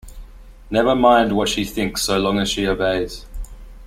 [0.71, 3.27] Never mind what she thinks so long as she obeys.